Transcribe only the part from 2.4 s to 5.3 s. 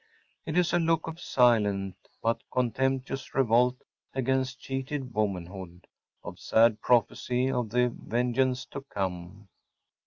contemptuous revolt against cheated